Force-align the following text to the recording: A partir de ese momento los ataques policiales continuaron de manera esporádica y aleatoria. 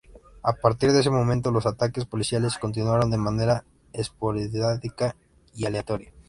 A 0.41 0.53
partir 0.53 0.93
de 0.93 1.01
ese 1.01 1.11
momento 1.11 1.51
los 1.51 1.67
ataques 1.67 2.07
policiales 2.07 2.57
continuaron 2.57 3.11
de 3.11 3.17
manera 3.17 3.65
esporádica 3.93 5.15
y 5.53 5.67
aleatoria. 5.67 6.11